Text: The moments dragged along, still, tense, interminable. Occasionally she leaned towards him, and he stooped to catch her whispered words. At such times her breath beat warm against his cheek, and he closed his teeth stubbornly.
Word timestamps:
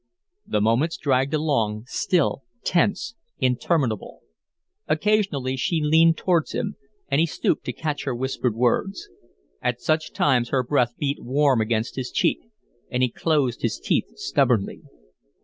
The 0.47 0.61
moments 0.61 0.97
dragged 0.97 1.35
along, 1.35 1.83
still, 1.85 2.41
tense, 2.63 3.13
interminable. 3.37 4.21
Occasionally 4.87 5.55
she 5.57 5.79
leaned 5.79 6.17
towards 6.17 6.53
him, 6.53 6.75
and 7.09 7.19
he 7.19 7.27
stooped 7.27 7.65
to 7.65 7.71
catch 7.71 8.05
her 8.05 8.15
whispered 8.15 8.55
words. 8.55 9.09
At 9.61 9.79
such 9.79 10.11
times 10.11 10.49
her 10.49 10.63
breath 10.63 10.95
beat 10.97 11.19
warm 11.21 11.61
against 11.61 11.97
his 11.97 12.09
cheek, 12.09 12.39
and 12.89 13.03
he 13.03 13.09
closed 13.09 13.61
his 13.61 13.79
teeth 13.79 14.17
stubbornly. 14.17 14.81